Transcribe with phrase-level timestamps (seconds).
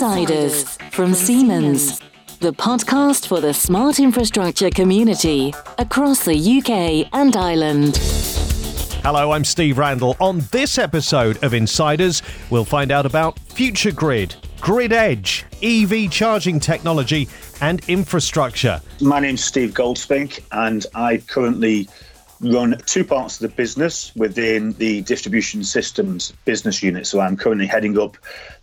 [0.00, 2.00] Insiders from Siemens,
[2.38, 7.98] the podcast for the smart infrastructure community across the UK and Ireland.
[9.02, 10.16] Hello, I'm Steve Randall.
[10.18, 16.60] On this episode of Insiders, we'll find out about Future Grid, Grid Edge, EV charging
[16.60, 17.28] technology,
[17.60, 18.80] and infrastructure.
[19.02, 21.90] My name's Steve Goldspink, and I currently
[22.40, 27.06] run two parts of the business within the distribution systems business unit.
[27.06, 28.16] So I'm currently heading up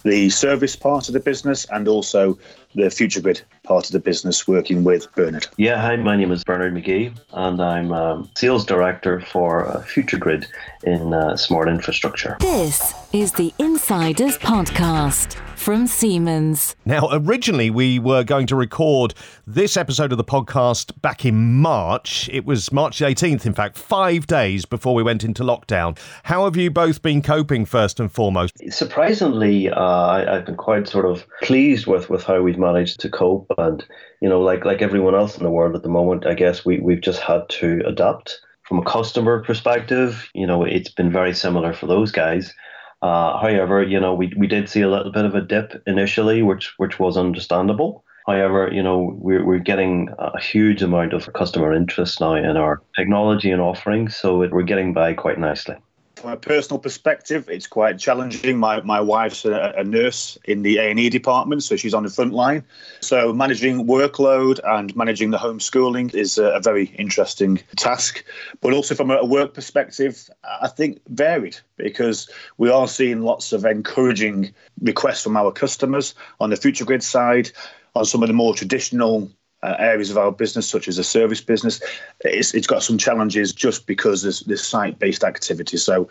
[0.03, 2.37] the service part of the business and also
[2.75, 5.47] the future grid part of the business working with Bernard.
[5.57, 10.17] Yeah, hi, my name is Bernard McGee and I'm um, sales director for uh, Future
[10.17, 10.47] Grid
[10.83, 12.37] in uh, Smart Infrastructure.
[12.39, 16.75] This is the Insiders Podcast from Siemens.
[16.85, 19.13] Now, originally, we were going to record
[19.45, 22.29] this episode of the podcast back in March.
[22.31, 25.97] It was March 18th, in fact, five days before we went into lockdown.
[26.23, 28.53] How have you both been coping, first and foremost?
[28.69, 33.09] Surprisingly, uh, I, have been quite sort of pleased with, with how we've managed to
[33.09, 33.51] cope.
[33.57, 33.85] And,
[34.21, 36.79] you know, like, like everyone else in the world at the moment, I guess we,
[36.79, 38.39] we've just had to adapt.
[38.63, 42.53] From a customer perspective, you know, it's been very similar for those guys.
[43.01, 46.41] Uh, however, you know, we, we did see a little bit of a dip initially,
[46.41, 48.03] which which was understandable.
[48.27, 52.81] However, you know, we're, we're getting a huge amount of customer interest now in our
[52.95, 55.77] technology and offerings, so it, we're getting by quite nicely
[56.17, 58.57] from a personal perspective, it's quite challenging.
[58.57, 62.03] My my wife's a, a nurse in the A and E department, so she's on
[62.03, 62.63] the front line.
[63.01, 68.23] So managing workload and managing the homeschooling is a, a very interesting task.
[68.61, 70.29] But also from a work perspective,
[70.61, 76.49] I think varied because we are seeing lots of encouraging requests from our customers on
[76.49, 77.51] the future grid side,
[77.97, 79.29] on some of the more traditional
[79.63, 81.81] uh, areas of our business, such as a service business,
[82.21, 85.77] it's, it's got some challenges just because there's this site-based activity.
[85.77, 86.07] So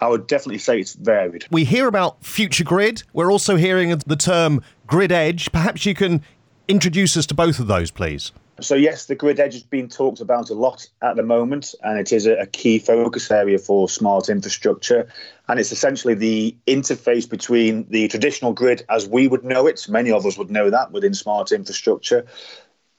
[0.00, 1.46] I would definitely say it's varied.
[1.50, 3.02] We hear about future grid.
[3.12, 5.52] We're also hearing the term grid edge.
[5.52, 6.22] Perhaps you can
[6.66, 8.32] introduce us to both of those, please.
[8.60, 11.98] So yes, the grid edge has been talked about a lot at the moment, and
[11.98, 15.08] it is a, key focus area for smart infrastructure.
[15.48, 19.86] And it's essentially the interface between the traditional grid as we would know it.
[19.88, 22.26] Many of us would know that within smart infrastructure,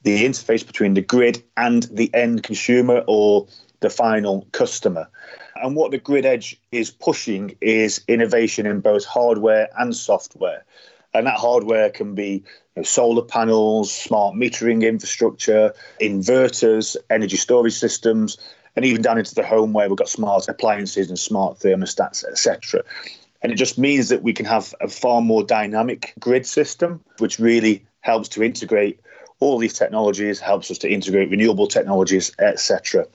[0.02, 3.46] the interface between the grid and the end consumer or
[3.80, 5.08] the final customer.
[5.56, 10.64] And what the Grid Edge is pushing is innovation in both hardware and software.
[11.12, 12.44] And that hardware can be
[12.80, 18.38] know, solar panels, smart metering infrastructure, inverters, energy storage systems,
[18.76, 22.82] and even down into the home where we've got smart appliances and smart thermostats, etc.
[23.42, 27.38] And it just means that we can have a far more dynamic grid system, which
[27.38, 29.00] really helps to integrate
[29.40, 33.06] all these technologies, helps us to integrate renewable technologies, etc.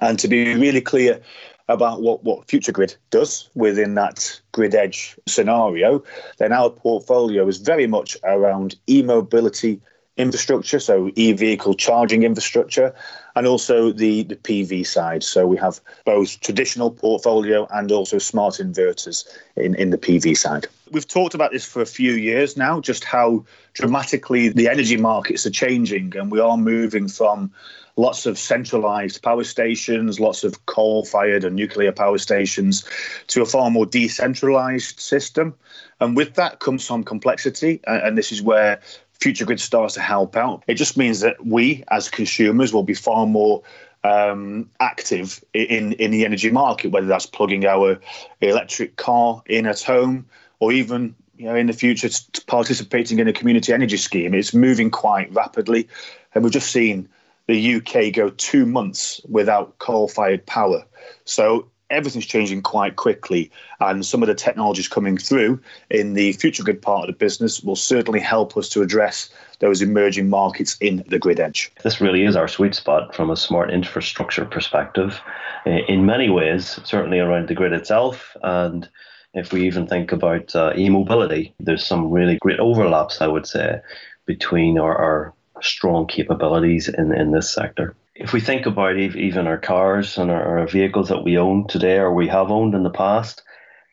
[0.00, 1.20] And to be really clear
[1.68, 6.02] about what, what Future Grid does within that grid edge scenario,
[6.38, 9.80] then our portfolio is very much around e mobility
[10.16, 12.94] infrastructure, so e vehicle charging infrastructure,
[13.34, 15.22] and also the, the PV side.
[15.24, 19.26] So we have both traditional portfolio and also smart inverters
[19.56, 20.66] in, in the PV side.
[20.92, 25.44] We've talked about this for a few years now, just how dramatically the energy markets
[25.46, 27.50] are changing, and we are moving from
[27.96, 32.84] lots of centralized power stations, lots of coal fired and nuclear power stations,
[33.28, 35.54] to a far more decentralized system.
[36.00, 37.80] And with that comes some complexity.
[37.86, 38.80] And this is where
[39.20, 40.64] Future Grid starts to help out.
[40.66, 43.62] It just means that we, as consumers, will be far more
[44.04, 47.98] um, active in in the energy market, whether that's plugging our
[48.40, 50.26] electric car in at home
[50.60, 52.08] or even you know in the future
[52.46, 54.34] participating in a community energy scheme.
[54.34, 55.88] It's moving quite rapidly,
[56.34, 57.08] and we've just seen
[57.46, 60.82] the UK go two months without coal-fired power.
[61.24, 63.50] So everything's changing quite quickly,
[63.80, 65.60] and some of the technologies coming through
[65.90, 69.80] in the future grid part of the business will certainly help us to address those
[69.80, 71.70] emerging markets in the grid edge.
[71.82, 75.20] This really is our sweet spot from a smart infrastructure perspective.
[75.64, 78.88] In many ways, certainly around the grid itself, and
[79.32, 83.80] if we even think about uh, e-mobility, there's some really great overlaps, I would say,
[84.26, 89.58] between our, our strong capabilities in, in this sector if we think about even our
[89.58, 92.90] cars and our, our, vehicles that we own today or we have owned in the
[92.90, 93.42] past,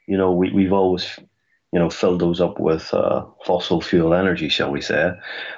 [0.08, 1.20] you know, we, we've always,
[1.74, 5.12] you know, filled those up with uh, fossil fuel energy, shall we say.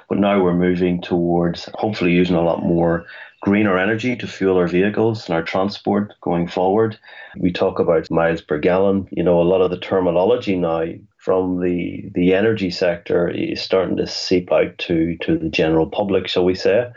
[0.08, 3.04] But now we're moving towards hopefully using a lot more
[3.44, 6.98] greener energy to fuel our vehicles and our transport going forward.
[7.36, 9.06] We talk about miles per gallon.
[9.10, 10.84] You know, a lot of the terminology now
[11.18, 16.26] from the the energy sector is starting to seep out to to the general public,
[16.26, 16.90] shall we say.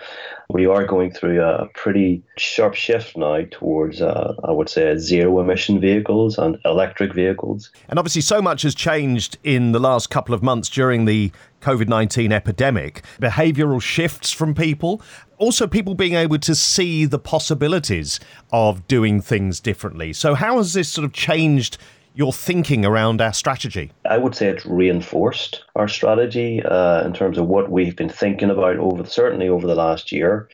[0.50, 5.42] We are going through a pretty sharp shift now towards, uh, I would say, zero
[5.42, 7.70] emission vehicles and electric vehicles.
[7.90, 11.90] And obviously, so much has changed in the last couple of months during the COVID
[11.90, 13.04] 19 epidemic.
[13.20, 15.02] Behavioural shifts from people,
[15.38, 18.20] also people being able to see the possibilities
[18.52, 20.14] of doing things differently.
[20.14, 21.78] So, how has this sort of changed?
[22.14, 23.92] Your thinking around our strategy?
[24.10, 28.50] I would say it's reinforced our strategy uh, in terms of what we've been thinking
[28.50, 30.50] about over certainly over the last year.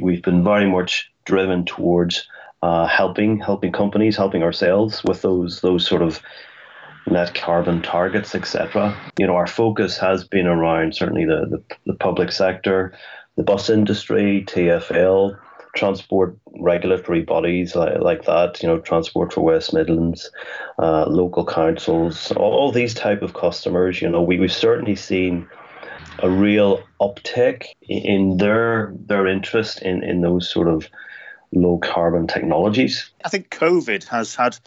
[0.00, 2.26] We've been very much driven towards
[2.62, 6.22] uh, helping helping companies, helping ourselves with those those sort of
[7.10, 8.96] net carbon targets, etc.
[9.18, 12.94] You know, our focus has been around certainly the, the, the public sector,
[13.36, 15.38] the bus industry, TFL,
[15.74, 20.30] transport regulatory bodies like, like that, you know, Transport for West Midlands,
[20.78, 25.48] uh, local councils, all, all, these type of customers, you know, we, we've certainly seen
[26.18, 30.86] a real uptick in their their interest in, in those sort of
[31.52, 33.10] low carbon technologies.
[33.24, 34.58] I think COVID has had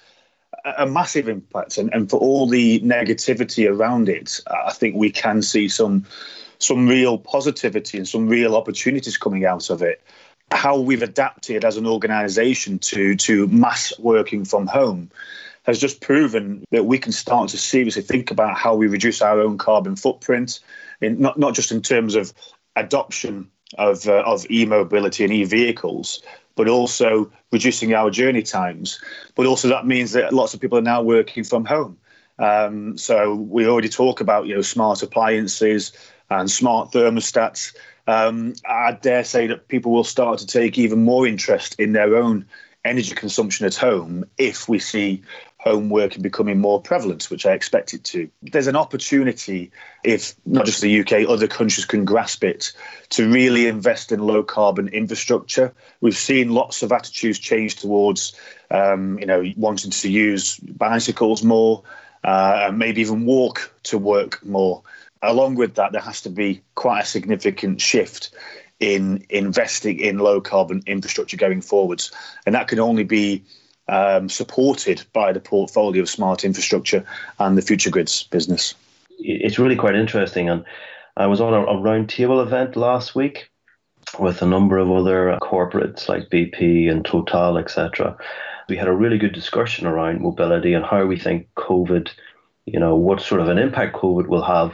[0.78, 5.44] a massive impact, and, and for all the negativity around it, I think we can
[5.44, 6.06] see some
[6.60, 10.02] some real positivity and some real opportunities coming out of it.
[10.52, 15.10] How we've adapted as an organisation to to mass working from home
[15.66, 19.40] has just proven that we can start to seriously think about how we reduce our
[19.40, 20.60] own carbon footprint,
[21.02, 22.34] in, not not just in terms of
[22.76, 26.22] adoption of uh, of e-mobility and e-vehicles,
[26.56, 29.02] but also reducing our journey times.
[29.36, 31.98] But also that means that lots of people are now working from home.
[32.38, 35.94] Um, so we already talk about you know smart appliances
[36.30, 37.76] and smart thermostats.
[38.08, 42.16] Um, I dare say that people will start to take even more interest in their
[42.16, 42.46] own
[42.84, 45.24] energy consumption at home if we see
[45.66, 48.30] home working becoming more prevalent, which I expect it to.
[48.44, 49.72] There's an opportunity,
[50.04, 52.72] if not just the UK, other countries can grasp it,
[53.10, 55.74] to really invest in low carbon infrastructure.
[56.02, 58.40] We've seen lots of attitudes change towards,
[58.70, 61.82] um, you know, wanting to use bicycles more,
[62.24, 64.84] uh, maybe even walk to work more.
[65.26, 68.32] Along with that, there has to be quite a significant shift
[68.80, 72.12] in investing in low carbon infrastructure going forwards,
[72.46, 73.44] and that can only be
[73.88, 77.06] um, supported by the portfolio of smart infrastructure
[77.40, 78.76] and the Future Grids business.
[79.20, 80.50] It's really quite interesting.
[80.50, 80.66] And
[81.18, 83.50] I was on a, a roundtable event last week
[84.20, 88.18] with a number of other corporates like BP and Total, etc.
[88.68, 92.10] We had a really good discussion around mobility and how we think COVID,
[92.66, 94.74] you know, what sort of an impact COVID will have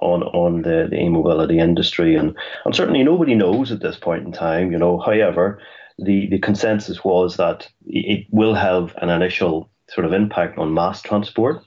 [0.00, 2.16] on on the, the e-mobility industry.
[2.16, 5.60] And, and certainly nobody knows at this point in time, you know, however,
[5.98, 11.02] the, the consensus was that it will have an initial sort of impact on mass
[11.02, 11.62] transport,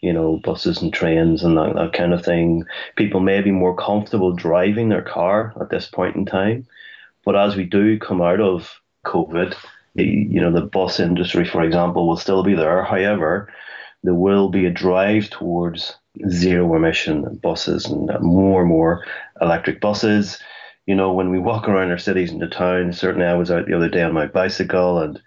[0.00, 2.64] you know, buses and trains and that, that kind of thing.
[2.96, 6.66] People may be more comfortable driving their car at this point in time.
[7.24, 9.54] But as we do come out of COVID,
[9.94, 12.82] the, you know, the bus industry, for example, will still be there.
[12.84, 13.52] However,
[14.02, 15.96] there will be a drive towards
[16.28, 19.04] zero emission buses and more and more
[19.40, 20.38] electric buses
[20.90, 23.66] you know, when we walk around our cities and the town, certainly I was out
[23.66, 25.22] the other day on my bicycle and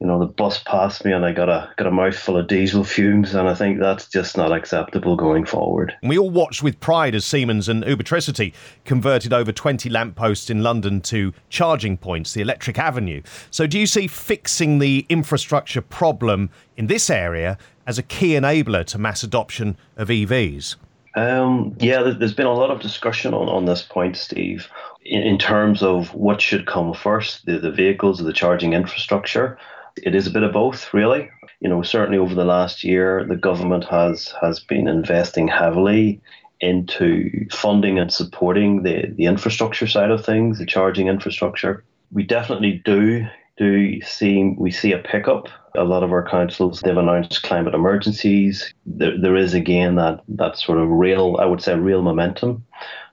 [0.00, 2.84] you know, the bus passed me and I got a got a mouthful of diesel
[2.84, 5.94] fumes and I think that's just not acceptable going forward.
[6.02, 8.54] We all watched with pride as Siemens and Ubitricity
[8.84, 13.22] converted over 20 lampposts in London to charging points, the electric avenue.
[13.50, 17.56] So do you see fixing the infrastructure problem in this area
[17.86, 20.76] as a key enabler to mass adoption of EVs?
[21.16, 24.68] Um, yeah, there's been a lot of discussion on, on this point, Steve,
[25.04, 29.56] in, in terms of what should come first the, the vehicles or the charging infrastructure.
[30.02, 31.30] It is a bit of both, really.
[31.60, 36.20] You know, certainly over the last year, the government has has been investing heavily
[36.60, 41.84] into funding and supporting the, the infrastructure side of things, the charging infrastructure.
[42.10, 45.48] We definitely do do see we see a pickup.
[45.76, 48.72] A lot of our councils they've announced climate emergencies.
[48.86, 52.64] There, there is again that that sort of real, I would say, real momentum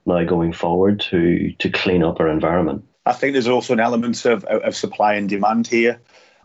[0.06, 2.84] now going forward to to clean up our environment.
[3.06, 6.00] I think there's also an element of, of supply and demand here.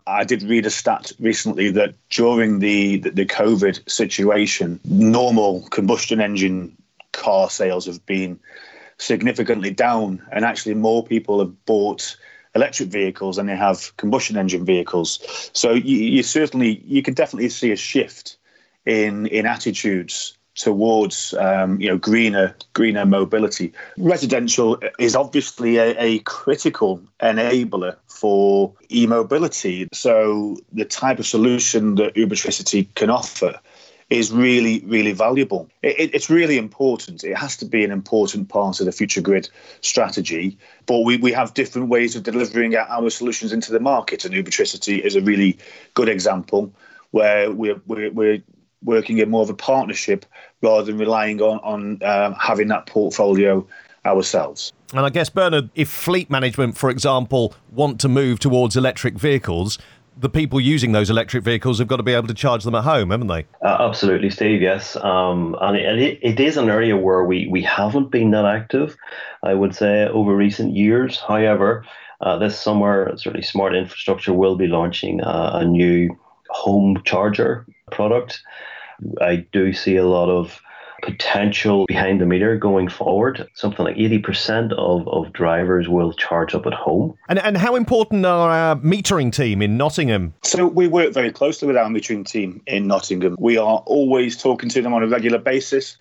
[0.08, 6.20] I did read a stat recently that during the, the, the COVID situation, normal combustion
[6.20, 6.76] engine
[7.12, 8.40] car sales have been
[8.96, 12.16] significantly down, and actually more people have bought
[12.58, 15.08] electric vehicles and they have combustion engine vehicles.
[15.52, 18.36] So you, you certainly you can definitely see a shift
[18.84, 23.72] in in attitudes towards um, you know greener greener mobility.
[23.96, 29.88] Residential is obviously a, a, critical enabler for e-mobility.
[29.92, 33.60] So the type of solution that Ubitricity can offer
[34.10, 35.68] is really, really valuable.
[35.82, 37.24] It, it's really important.
[37.24, 39.48] It has to be an important part of the future grid
[39.80, 40.56] strategy.
[40.86, 44.24] But we, we have different ways of delivering our solutions into the market.
[44.24, 45.58] And Ubitricity is a really
[45.94, 46.72] good example
[47.10, 48.42] where we're, we're, we're
[48.82, 50.24] working in more of a partnership
[50.62, 53.66] rather than relying on, on um, having that portfolio
[54.06, 54.72] ourselves.
[54.92, 59.78] And I guess, Bernard, if fleet management, for example, want to move towards electric vehicles,
[60.20, 62.84] the people using those electric vehicles have got to be able to charge them at
[62.84, 63.46] home, haven't they?
[63.62, 64.60] Uh, absolutely, Steve.
[64.60, 68.96] Yes, um, and it, it is an area where we we haven't been that active,
[69.42, 71.20] I would say, over recent years.
[71.20, 71.84] However,
[72.20, 76.18] uh, this summer, certainly, Smart Infrastructure will be launching a new
[76.50, 78.42] home charger product.
[79.20, 80.60] I do see a lot of
[81.02, 83.48] potential behind the meter going forward.
[83.54, 87.16] Something like 80% of, of drivers will charge up at home.
[87.28, 90.34] And, and how important are our metering team in Nottingham?
[90.42, 93.36] So we work very closely with our metering team in Nottingham.
[93.38, 95.96] We are always talking to them on a regular basis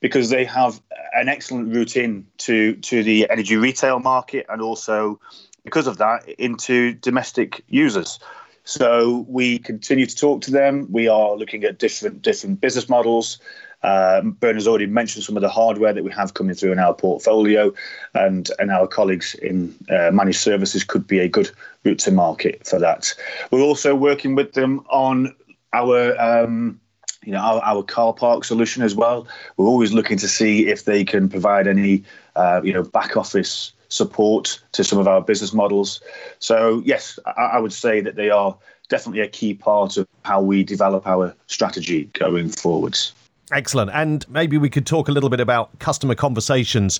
[0.00, 0.80] because they have
[1.14, 5.18] an excellent route in to, to the energy retail market and also
[5.64, 8.18] because of that into domestic users.
[8.64, 10.88] So we continue to talk to them.
[10.90, 13.38] We are looking at different different business models.
[13.82, 16.94] Um, Bernard's already mentioned some of the hardware that we have coming through in our
[16.94, 17.72] portfolio,
[18.14, 21.50] and and our colleagues in uh, managed services could be a good
[21.84, 23.14] route to market for that.
[23.50, 25.34] We're also working with them on
[25.72, 26.18] our.
[26.20, 26.80] Um,
[27.26, 29.26] you know our, our, car park solution as well.
[29.56, 32.04] We're always looking to see if they can provide any
[32.36, 36.00] uh, you know back office support to some of our business models.
[36.40, 38.56] So yes, I, I would say that they are
[38.88, 43.12] definitely a key part of how we develop our strategy going forwards.
[43.52, 43.90] Excellent.
[43.94, 46.98] And maybe we could talk a little bit about customer conversations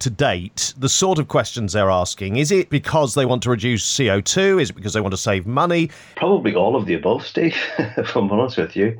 [0.00, 0.74] to date.
[0.76, 2.36] The sort of questions they're asking.
[2.36, 4.60] Is it because they want to reduce CO2?
[4.60, 5.90] Is it because they want to save money?
[6.16, 8.98] Probably all of the above, Steve, if I'm honest with you.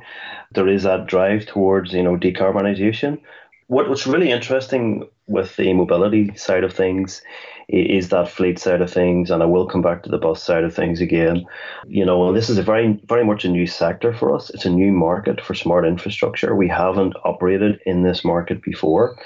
[0.53, 3.19] There is that drive towards, you know, decarbonisation.
[3.67, 7.21] What, what's really interesting with the mobility side of things
[7.67, 10.63] is that fleet side of things, and I will come back to the bus side
[10.63, 11.45] of things again.
[11.87, 14.51] You know, this is a very, very much a new sector for us.
[14.51, 16.55] It's a new market for smart infrastructure.
[16.55, 19.17] We haven't operated in this market before.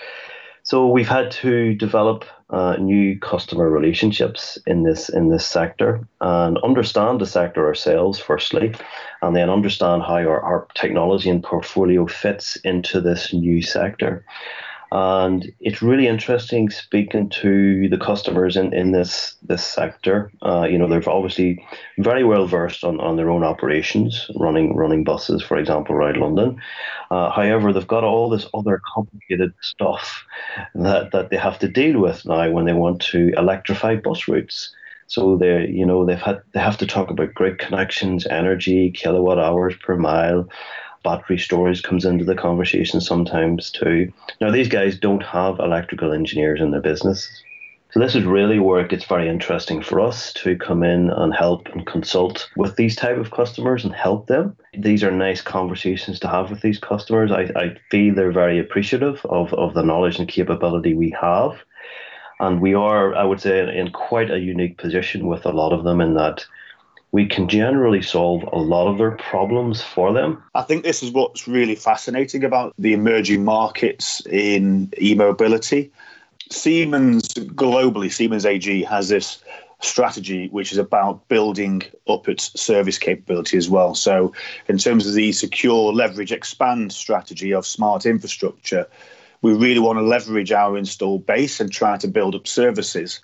[0.64, 6.58] So we've had to develop uh, new customer relationships in this in this sector and
[6.60, 8.74] understand the sector ourselves firstly,
[9.22, 14.24] and then understand how our, our technology and portfolio fits into this new sector.
[14.92, 20.32] And it's really interesting speaking to the customers in, in this this sector.
[20.42, 21.64] Uh, you know, they're obviously
[22.00, 26.60] very well versed on, on their own operations, running running buses, for example, around London.
[27.12, 30.26] Uh, however, they've got all this other complicated stuff
[30.74, 34.74] that, that they have to deal with now when they want to electrify bus routes.
[35.06, 39.40] So they, you know, they've had they have to talk about grid connections, energy, kilowatt
[39.40, 40.48] hours per mile,
[41.04, 44.12] battery storage comes into the conversation sometimes too.
[44.42, 47.30] Now, these guys don't have electrical engineers in their business.
[47.92, 51.34] So this is really where it gets very interesting for us to come in and
[51.34, 54.56] help and consult with these type of customers and help them.
[54.78, 57.32] These are nice conversations to have with these customers.
[57.32, 61.58] I, I feel they're very appreciative of, of the knowledge and capability we have.
[62.40, 65.84] And we are, I would say, in quite a unique position with a lot of
[65.84, 66.46] them in that
[67.12, 70.42] we can generally solve a lot of their problems for them.
[70.54, 75.92] I think this is what's really fascinating about the emerging markets in e mobility.
[76.52, 79.44] Siemens globally, Siemens AG has this
[79.82, 83.96] strategy which is about building up its service capability as well.
[83.96, 84.34] So,
[84.68, 88.88] in terms of the secure, leverage, expand strategy of smart infrastructure,
[89.42, 93.22] we really want to leverage our installed base and try to build up services.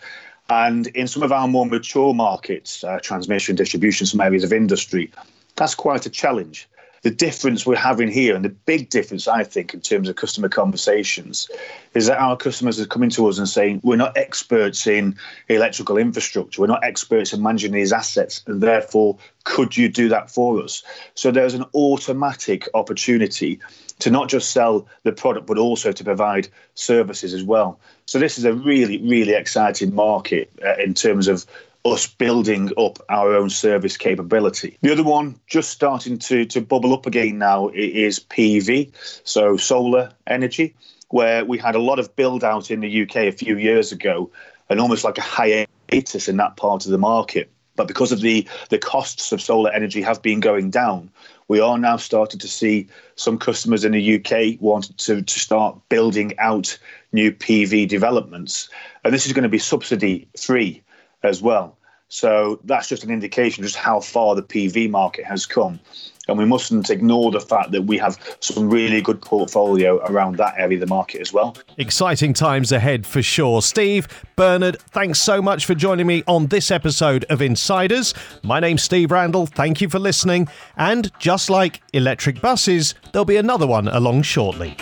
[0.49, 5.11] And in some of our more mature markets, uh, transmission, distribution, some areas of industry,
[5.55, 6.67] that's quite a challenge.
[7.05, 10.50] The difference we're having here, and the big difference, I think, in terms of customer
[10.50, 11.47] conversations,
[11.93, 15.15] is that our customers are coming to us and saying, We're not experts in
[15.47, 20.31] electrical infrastructure, we're not experts in managing these assets, and therefore, could you do that
[20.31, 20.81] for us?
[21.13, 23.59] So there's an automatic opportunity
[24.00, 27.79] to not just sell the product, but also to provide services as well.
[28.07, 31.45] So this is a really, really exciting market uh, in terms of
[31.86, 34.77] us building up our own service capability.
[34.82, 38.92] The other one, just starting to, to bubble up again now, is PV,
[39.24, 40.75] so solar energy,
[41.10, 44.32] where we had a lot of build out in the UK a few years ago
[44.70, 47.51] and almost like a hiatus in that part of the market.
[47.75, 51.12] But because of the, the costs of solar energy have been going down,
[51.50, 55.77] we are now starting to see some customers in the UK want to, to start
[55.89, 56.80] building out
[57.12, 58.70] new PV developments.
[59.04, 60.82] And this is going to be subsidy free
[61.25, 61.77] as well.
[62.08, 65.79] So that's just an indication just how far the PV market has come.
[66.27, 70.55] And we mustn't ignore the fact that we have some really good portfolio around that
[70.58, 71.55] area of the market as well.
[71.77, 73.62] Exciting times ahead for sure.
[73.62, 78.13] Steve, Bernard, thanks so much for joining me on this episode of Insiders.
[78.44, 79.46] My name's Steve Randall.
[79.46, 80.48] Thank you for listening.
[80.77, 84.77] And just like electric buses, there'll be another one along shortly.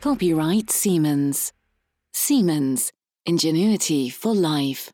[0.00, 1.52] Copyright Siemens.
[2.12, 2.92] Siemens.
[3.28, 4.90] Ingenuity for life.